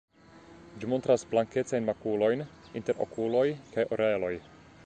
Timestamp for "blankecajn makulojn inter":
1.33-3.05